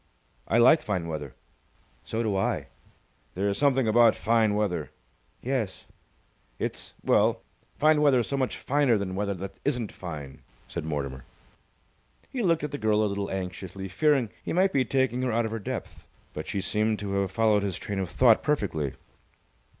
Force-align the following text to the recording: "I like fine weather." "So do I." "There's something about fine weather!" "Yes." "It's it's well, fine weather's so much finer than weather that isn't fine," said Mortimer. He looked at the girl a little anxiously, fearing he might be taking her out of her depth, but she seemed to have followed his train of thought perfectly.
"I 0.47 0.57
like 0.57 0.81
fine 0.81 1.07
weather." 1.07 1.35
"So 2.03 2.23
do 2.23 2.35
I." 2.35 2.69
"There's 3.35 3.59
something 3.59 3.87
about 3.87 4.15
fine 4.15 4.55
weather!" 4.55 4.89
"Yes." 5.43 5.85
"It's 6.57 6.95
it's 6.97 7.03
well, 7.03 7.43
fine 7.77 8.01
weather's 8.01 8.27
so 8.27 8.35
much 8.35 8.57
finer 8.57 8.97
than 8.97 9.13
weather 9.13 9.35
that 9.35 9.59
isn't 9.63 9.91
fine," 9.91 10.41
said 10.67 10.85
Mortimer. 10.85 11.23
He 12.31 12.41
looked 12.41 12.63
at 12.63 12.71
the 12.71 12.79
girl 12.79 13.03
a 13.03 13.05
little 13.05 13.29
anxiously, 13.29 13.87
fearing 13.89 14.31
he 14.43 14.53
might 14.53 14.73
be 14.73 14.83
taking 14.85 15.21
her 15.21 15.31
out 15.31 15.45
of 15.45 15.51
her 15.51 15.59
depth, 15.59 16.07
but 16.33 16.47
she 16.47 16.61
seemed 16.61 16.97
to 16.97 17.11
have 17.21 17.29
followed 17.31 17.61
his 17.61 17.77
train 17.77 17.99
of 17.99 18.09
thought 18.09 18.41
perfectly. 18.41 18.95